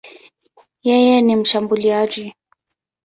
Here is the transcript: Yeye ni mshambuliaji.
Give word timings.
Yeye 0.87 1.21
ni 1.21 1.35
mshambuliaji. 1.35 2.33